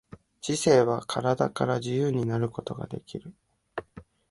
[0.41, 3.35] 知性は身体から自由になることができる。